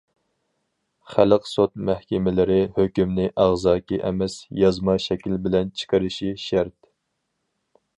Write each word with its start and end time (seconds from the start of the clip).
خەلق 1.15 1.43
سوت 1.49 1.73
مەھكىمىلىرى 1.89 2.57
ھۆكۈمنى 2.79 3.29
ئاغزاكى 3.45 4.03
ئەمەس، 4.09 4.41
يازما 4.65 5.01
شەكىل 5.09 5.41
بىلەن 5.49 5.75
چىقىرىشى 5.83 6.37
شەرت. 6.51 6.95